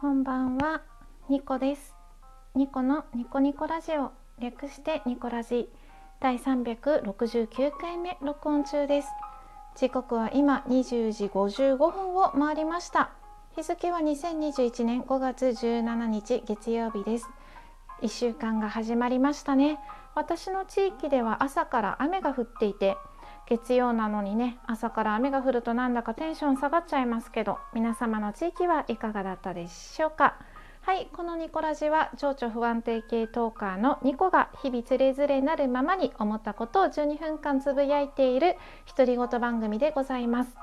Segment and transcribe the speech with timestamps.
[0.00, 0.82] こんばんは、
[1.28, 1.96] ニコです。
[2.54, 5.68] ニコのニコニコラジオ、略してニコラジ
[6.20, 9.08] 第369回目録音中です。
[9.74, 13.10] 時刻は今20時55分を回りました。
[13.56, 17.28] 日付は2021年5月17日月曜日です。
[18.02, 19.80] 1週間が始まりましたね。
[20.14, 22.96] 私の地域では朝から雨が降っていて、
[23.48, 30.36] 月曜なのにね朝から雨が降るとなんだかテンション下がっちゃいますけど皆様の地域はいかがだったでしょうか？
[30.82, 38.56] はいこのニコラジは情緒不安定系トーカーのニコが日々つれづれなるままに思ったことを12分間つぶやいている
[38.96, 40.54] 独り言番組でございます。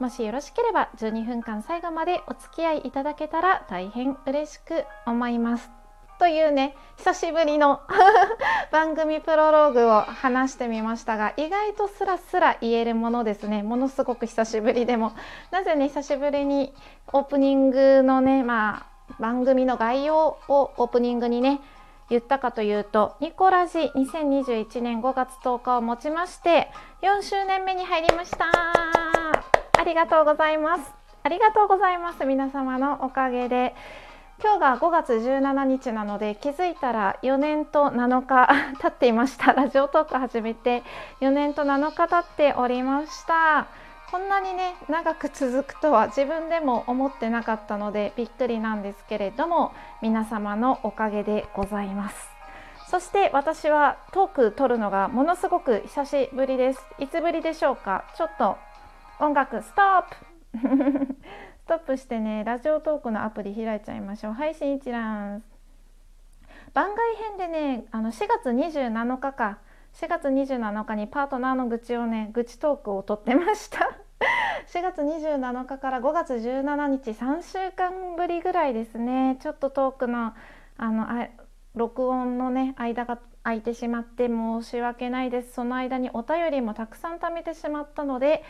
[0.00, 5.83] もしよろしければ12分間最後までお付き合いいただけたら大変嬉しく思います。
[6.18, 7.80] というね久しぶりの
[8.70, 13.62] 番組プロローグを話してみましたが意外とスラスラ言えるものですね。
[13.62, 15.12] ものすごく久しぶりでも。
[15.50, 16.72] なぜね久しぶりに
[17.12, 21.60] オープニングのねまあ番組の概要をオープニングにね
[22.08, 26.70] 言ったかというとニコラジ2021年5月10日をもちまして
[27.02, 28.46] 4周年目に入りました。
[29.76, 30.92] ありがとうございます。
[31.22, 33.74] ありがとうございます皆様のおかげで。
[34.44, 38.46] 今日が5月17日なので気づいたら4年と7日
[38.78, 39.54] 経っていました。
[39.54, 40.82] ラジオトーク始めて
[41.22, 43.68] 4年と7日経っておりました。
[44.10, 49.72] こんなにね長く続くとは自分でも思ってなかったのでびっくりなんですけれども
[50.02, 52.28] 皆様のおかげでございます。
[52.90, 56.86] そして私はトーク撮るのがものすごく久しぶりです。
[56.98, 58.04] いつぶりでしょうか？
[58.14, 58.58] ちょっと
[59.18, 61.16] 音楽ストップ。
[61.64, 64.32] ストップしてねラジオトークのアプリ開いちゃいましょう。
[64.34, 65.42] 配信一覧
[66.74, 69.58] 番外編でねあの4月27日か。
[69.94, 73.96] 4月27日にパートナーの愚痴をね愚痴トークを撮ってました。
[74.68, 79.38] 4月27日から5月17日3週間ぶりぐらいですね。
[79.40, 80.34] ちょっとトークの
[80.76, 81.28] あのあ
[81.74, 85.54] 録音のね間が空いてしまって申し訳ないです。
[85.54, 88.44] その間にお便りもたくさん貯めてしまったので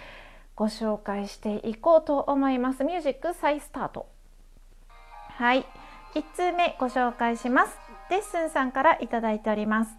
[0.57, 2.85] ご紹介していこうと思います。
[2.85, 4.07] ミュージック再スタート。
[4.89, 5.67] はい。
[6.15, 7.85] 1通目ご紹介します。
[8.11, 9.97] デッスンさんからいただいております、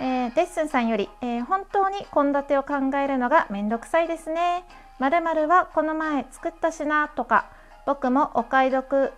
[0.00, 4.64] えー、デッスンさんより、えー、本当に献立を考えるのがめんどくさいですね。
[4.98, 7.50] まるまるはこの前作ったしなとか
[7.86, 9.12] 僕もお買い得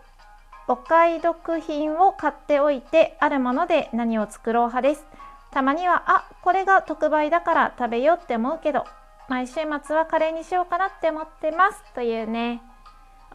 [0.69, 5.07] お買い得品を買っておいてあるもので何を作ろう派です。
[5.51, 8.85] たまにはあこれが特売だから食べようって思うけど
[9.31, 11.81] 毎週末はカレーにしようかなって思ってます。
[11.95, 12.61] というね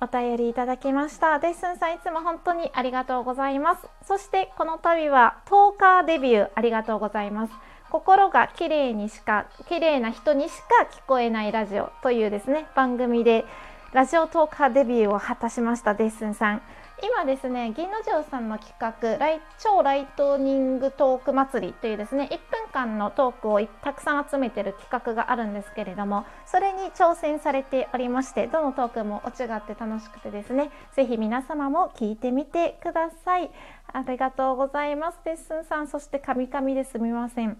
[0.01, 1.39] お便りいただきました。
[1.39, 3.87] デッスンさんいつも本当にありがとうございます。
[4.05, 7.53] そしてこの度は10日デビューありがとうございます。
[7.89, 13.45] 心が綺麗にしか綺麗な人にしか聞こえないラジオというですね番組で
[13.93, 16.61] ラジオトーカーデビューを果たしましたデッスンさん。
[17.03, 33.51] 今ですね銀の城さんの企画ライ超ライトニングトーク祭りというですね1分間のトークをたくさん集めてる企画があるんですけれどもそれに挑戦されておりましてどのトークもお違って楽しくてですねぜひ皆様も聞いてみてください。
[33.91, 35.19] ありがとうございます。
[35.23, 37.57] デッスンさんそしてカミカミですみません。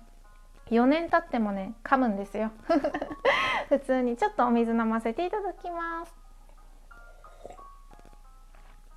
[0.72, 2.51] 4年経ってもね噛むんですよ。
[3.69, 6.25] 普通にちょっとお水飲ませていただきます。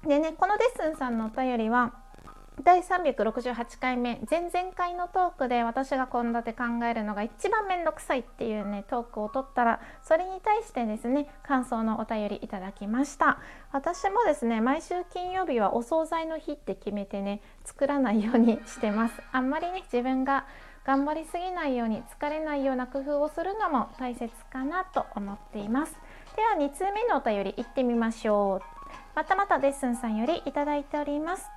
[0.06, 1.92] でねこのデッスンさんのお便りは
[2.64, 13.38] 第368回目前々回のトークで私が献立考えるのが一番めんどくさいっていうねトークを取ったらそれに対してですね感想のお便りいただきました。
[13.70, 19.14] 私もですね毎週金曜日はお惣菜の日って決めてね作らないようにしてます。
[19.30, 20.44] あんまりね自分が
[20.84, 25.96] 頑張りすぎないように疲れないような工夫をするのも大切かなと思っています。
[26.34, 28.77] では2通目のお便りいってみましょう。
[29.18, 31.50] またまたデッスンさんよりいただいております。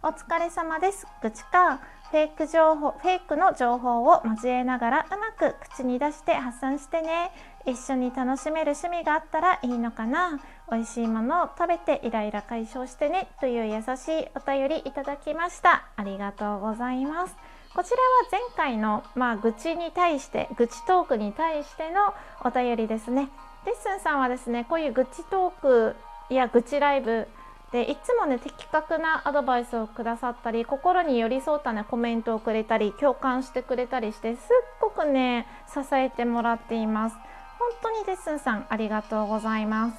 [0.00, 1.08] お疲れ様です。
[1.20, 1.80] 愚痴か
[2.12, 7.32] フェイク情報フェイクの情報を交えながらうまく口に出して発散してね。
[7.66, 10.38] 一緒に楽しめる趣味があったらいいのかな。
[10.70, 13.26] 美味しいものを食べてイライラ解消してね。
[13.40, 15.88] という優しいお便りいただきました。
[15.96, 17.34] ありがとうございます。
[17.74, 23.30] こちらは前回の、まあ、愚痴に対して愚痴トークに対してのお便りですね。
[23.64, 25.96] デッスンさんはですねこういう愚痴トーク
[26.32, 27.28] いや愚痴ライブ。
[27.72, 34.44] でいつもね的確なアドバイスをくださったり心に寄り添ったねコメントをくれたり共感してくれたりしてすっ
[34.80, 37.16] ごくね支えてもらっています。
[37.58, 39.96] 本当にデッスンさんありがとうございます。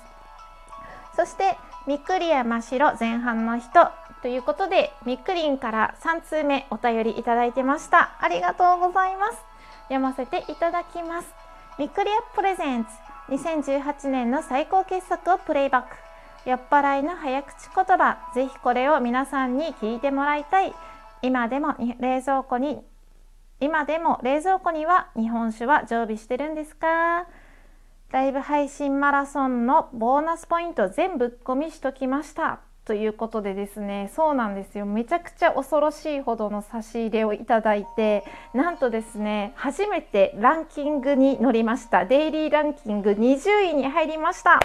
[1.15, 3.69] そしてみっくりや真っ白前半の人
[4.23, 8.17] ということでみっくりんから3通目お便りいただいてました。
[8.19, 9.37] ありがとうございます。
[9.83, 11.27] 読ませていただきます。
[11.77, 12.89] みっくりアプレゼンツ
[13.29, 16.02] 2018年の最高傑作をプレイバック。
[16.45, 18.31] 酔っ払いの早口言葉。
[18.35, 20.73] ぜひこれを皆さんに聞いてもらいたい。
[21.21, 22.81] 今でも冷蔵庫に
[23.61, 27.27] 今でも冷蔵庫には日本酒は常備してるんですか？
[28.11, 32.59] ライブ配信マラソンのボーナスポイント全ぶっ込みしときました。
[32.85, 34.85] ということでですねそうなんですよ。
[34.85, 42.05] めちゃくちゃ恐ろしいほどの差し入れをいただいてなんとですね初めてランキングに乗りました。
[42.05, 44.59] デイリーランキング20位に入りました。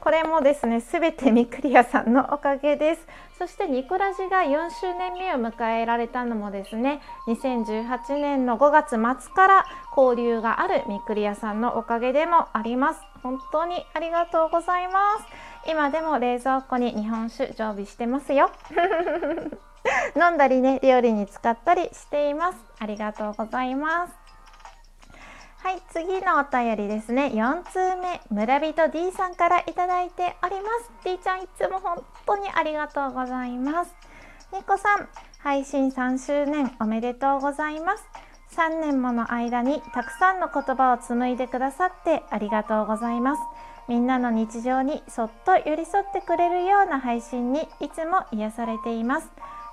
[0.00, 3.06] これもですねすべてミクリアさんのおかげです。
[3.38, 8.90] そしてニコラジが4周年目を迎えられたのもですね2018年の5月
[9.22, 9.64] 末から
[9.96, 13.00] 交流があるミクリアさんのおかげでもあります。
[13.22, 15.70] 本当にありがとうございます。
[15.70, 18.50] 今でも冷蔵庫に日本酒常備してますよ。
[20.16, 22.64] 飲んだりね料理に使ったりしています。
[22.78, 24.29] ありがとうございます。
[25.62, 27.26] はい次のお便りですね。
[27.34, 30.90] 4通目村人 D さんからいただいております。
[31.04, 33.94] D ちゃんいつも本当にありがとうございます。
[34.54, 35.06] ニコさん
[35.38, 38.04] 配信3周年おめでとうございます。
[38.56, 43.42] 3年もの間にたくさんの言葉を紡いでくださってありがとうございます。
[43.86, 49.30] みんなの日常にそっと寄り添ってくれるような配信にいつも癒されています。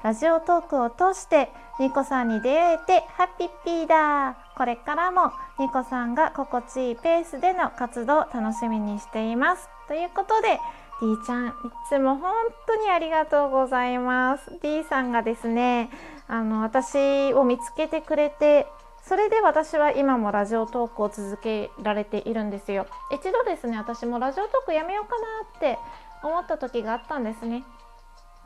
[0.08, 1.52] ラジオトークを通して
[1.82, 4.38] ニコさんに出会えてハッピーピーだ。
[4.56, 9.68] これからもニコさんが心地いいペースでの活動を楽しみにしています。
[9.90, 10.62] ということで
[11.02, 11.52] D ちゃんい
[11.90, 12.34] つも本
[12.66, 14.58] 当にありがとうございます。
[14.62, 15.90] D さんがですね
[16.30, 18.66] あの私を見つけてくれて
[19.04, 22.88] それで私は今もラジオトークを続けられているんですよ。
[23.12, 25.26] 一度ですね私もラジオトークやめようかな
[25.58, 25.78] って
[26.24, 27.66] 思った時があったんですね。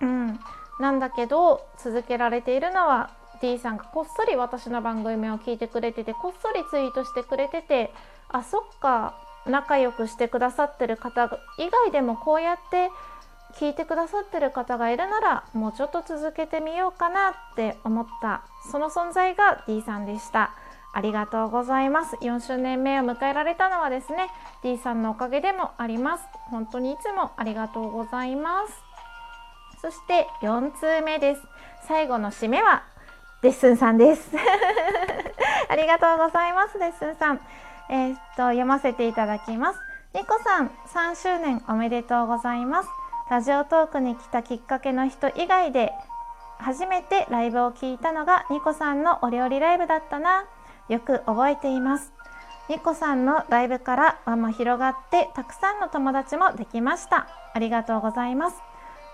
[0.01, 0.39] うん。
[0.81, 3.11] なんだけど続けられているのは
[3.41, 7.93] D さんがこっそり私の番組を聞いてくれててこっそりツイートしてくれてて
[8.29, 11.25] あそっか仲良くしてくださってる方
[11.57, 12.89] 以外でもこうやって
[13.55, 20.55] 聞いてくださってる方がいるならもうちょっと続けてみようかなって思ったその存在が D さんでした。
[20.93, 22.17] ありがとうございます。
[22.17, 24.27] 4周年目を迎えられたのはですね
[24.61, 26.25] D さんのおかげでもあります。
[26.49, 28.90] 本当にいつもありがとうございます。
[29.81, 31.41] そして4通目です。
[31.87, 32.83] 最後の締めは
[33.41, 34.29] デッスンさんです。
[35.69, 37.41] ありがとうございますデッスンさん。
[37.89, 39.79] えー、っと読ませていただきます。
[40.13, 42.89] ニコさん3周年おめでとうございます。
[43.31, 45.93] ラジオトークに来たきっかけの人以外で
[46.59, 50.45] 初めてライブを聞いたのがニコさんのお料理ライブだったな。
[50.89, 52.13] よく覚えています。
[52.69, 57.27] ニコさんのライブから輪も広がってたくさんの友達もできました。
[57.53, 58.70] ありがとうございます。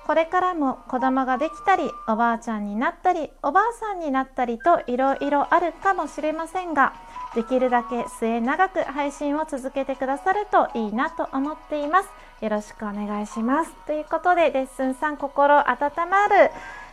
[0.08, 6.94] これからも子供ができたりおばあちゃんになったりおばあさんになったりといろいろあるかもしれませんが
[7.36, 12.10] できるだけ末永く配信を続けてくださるといいなと思っています。
[12.42, 13.72] よろしくお願いします。
[13.86, 15.76] ということでレッスンさん心温
[16.10, 16.52] まる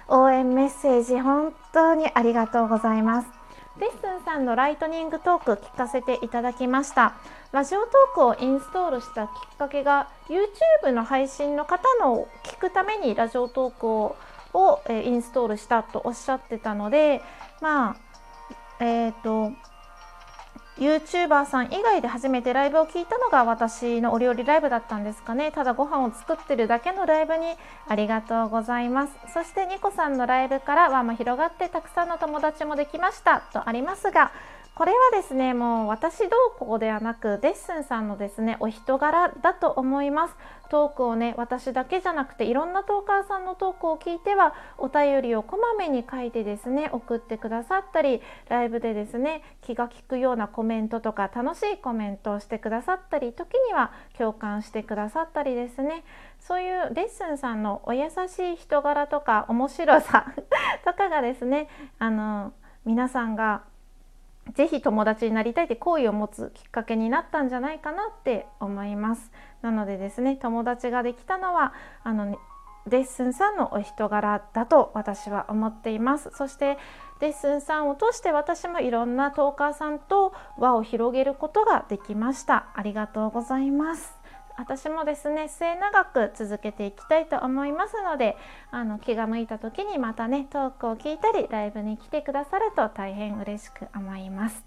[0.09, 3.44] 応援メッセージ本当にありがとうございます。
[3.79, 7.15] レッスンさんのライトニングトーク聞かせていただきました。
[7.51, 14.17] ラジオトークをインストールしたきっかけが YouTube の配信の方の聞くためにラジオトークを
[14.55, 17.23] を、インストールしたとおっしゃってたので
[17.61, 17.97] まあ
[18.79, 19.53] えっ、ー、と
[20.79, 25.53] YouTuber さん以外で初めてライブを聞いたのが私のお料理ライブだったんですかね。
[25.53, 27.55] ただご飯を作ってるだけのライブに
[27.87, 29.13] ありがとうございます。
[29.33, 33.43] そしてニコさんのライブからはま広がってたくさんの友達もできました。
[33.53, 34.33] とありますが
[34.75, 40.35] これはですねもう私どうこうではなくデッスンさんのですねお人柄だと思います。
[40.71, 56.03] トークをね私だけじゃなくていろんなトーカーさんのトークを聞いてはお便りをこまめに書いてですね送ってくださったりライブでですね気が利くようなコメントとか楽しいコメントをしてくださったり時には共感してくださったりですね。
[56.41, 60.33] そういうレッスンさんのお優しい人柄とか面白さ
[60.85, 61.69] とかがですね
[62.01, 62.53] あの
[62.85, 63.63] 皆さんが
[64.53, 69.33] ぜひ友達になりたいって好意を持つきっかけになったんじゃないかなって思います。
[69.63, 71.73] なのでですね友達ができたのは
[72.03, 72.39] あの
[72.87, 76.31] デッスンさんのお人柄だと私は思っています。
[76.35, 76.77] そして
[77.21, 82.67] デッスンさんを通して私もいろんなトーカーさんと輪を広げることができました。
[82.75, 84.19] ありがとうございます。
[84.57, 88.37] 私もですね末永く続けていきたいと思いますので
[88.71, 94.65] あの気が向いた時にまたねトークを聞いたりライブに来てくださると大変嬉しく思います。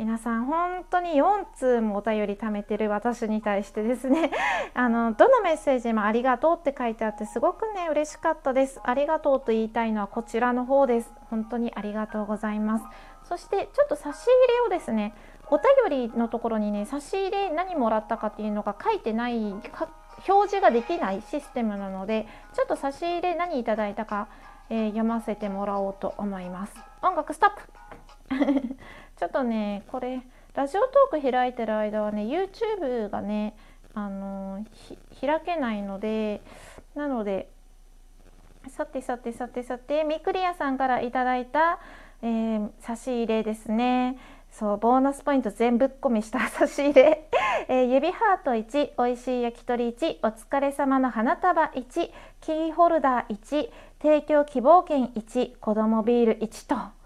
[0.00, 4.30] 皆さん本当に4通もお便り貯めてる私に対してですね
[4.72, 8.80] あのどのメッセージもありがとうって書いてあってすごくね嬉しかったです。
[8.82, 11.12] ありがとうと言いたいのはこちらの方です。
[11.28, 12.86] 本当にありがとうございます。
[13.24, 15.12] そしてちょっと差し入れをですね
[15.50, 19.36] お便りのところにね差し入れ何もらったかっていうのが書いてない
[20.28, 24.28] 表示ができないシステムなのでちょっと差し入れ何いただいたか、
[24.68, 26.74] えー、読ませてもらおうと思います。
[27.02, 28.76] 音楽ストップ。
[29.18, 30.22] ちょっとねこれ
[30.54, 33.54] ラジオトーク開いてる間はね YouTube がね
[33.94, 34.64] あの
[35.20, 36.40] 開けないので
[36.94, 37.50] なので
[38.68, 41.80] さてさてさてさてみくりやさんからいただいた、
[42.22, 44.16] えー、差し入れですね。
[44.50, 47.28] そうボーナスポイント全ぶっ込みした差し入れ、
[47.68, 53.70] えー、指ハート1おいしい焼き鳥1お疲れ様の花束1キーホルダー1
[54.02, 56.99] 提供希望券1子供ビール1と。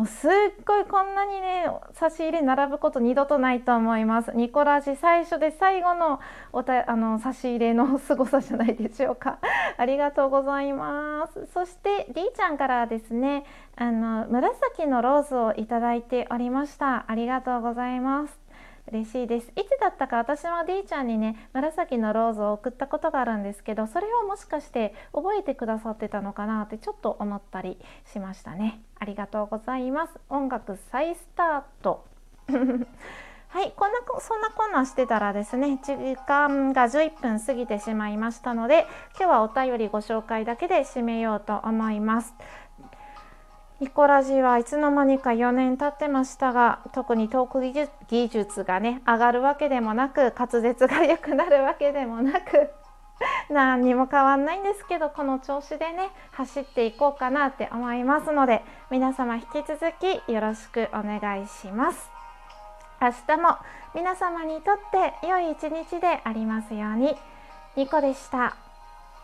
[0.00, 0.30] もうすっ
[0.64, 4.32] ごいこんなにね差し入れ並ぶこと二度とないと思います。
[4.34, 6.20] ニコラジ最初で最後の
[6.54, 9.40] おたあの差し入れの凄さじゃないでしょうか。
[9.76, 11.46] ありがとうございます。
[11.52, 13.44] そして D ちゃんからですね
[13.76, 17.04] あの紫のローズをいただいておりました。
[17.06, 18.40] ありがとうございます。
[18.90, 19.48] 嬉しいです。
[19.56, 27.78] いつだったか私は D ちゃんにね紫のローズを送ったことがあるんですけどそれをもしかして覚えてくださってたのかなってちょっと思ったり
[28.12, 28.80] しましたね。
[28.98, 30.14] ありがとうございます。
[30.28, 32.04] 音楽再スタート。
[33.52, 38.86] はいこんなそんなこんなしてたらですね時間が11分過ぎてしまいましたので
[39.18, 42.32] 今日はお便りご紹介だけで締めようと思います。
[43.80, 52.68] ニコラジはいつの間にか4年経ってましたが特にトーク技術がね上がるわけでもなく滑舌が良くなるわけでもなく
[53.48, 62.10] 何にも変わんないんですけどこの調子でね走っていこうかなって思いますので皆様引き続きよろしくお願いします
[63.00, 63.56] 明日も
[63.94, 67.16] 皆様にとって良い一日でありますように
[67.76, 68.69] ニコでした。